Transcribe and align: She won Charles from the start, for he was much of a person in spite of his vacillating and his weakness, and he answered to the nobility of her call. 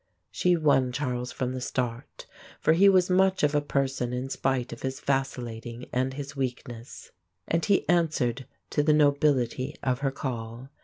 She 0.31 0.57
won 0.57 0.91
Charles 0.91 1.31
from 1.31 1.53
the 1.53 1.61
start, 1.61 2.25
for 2.59 2.73
he 2.73 2.89
was 2.89 3.07
much 3.07 3.43
of 3.43 3.53
a 3.53 3.61
person 3.61 4.13
in 4.13 4.31
spite 4.31 4.73
of 4.73 4.81
his 4.81 4.99
vacillating 4.99 5.85
and 5.93 6.15
his 6.15 6.35
weakness, 6.35 7.11
and 7.47 7.63
he 7.63 7.87
answered 7.87 8.47
to 8.71 8.81
the 8.81 8.93
nobility 8.93 9.75
of 9.83 9.99
her 9.99 10.09
call. 10.09 10.69